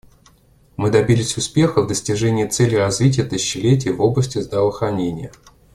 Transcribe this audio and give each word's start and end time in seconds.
Мы 0.77 0.89
добились 0.89 1.37
успеха 1.37 1.83
в 1.83 1.87
достижении 1.87 2.47
Целей 2.47 2.77
развития 2.79 3.23
тысячелетия 3.23 3.91
в 3.91 4.01
области 4.01 4.39
здравоохранения. 4.39 5.31